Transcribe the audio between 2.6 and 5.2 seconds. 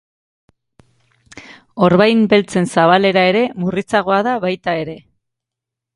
zabalera ere murritzagoa da baita ere.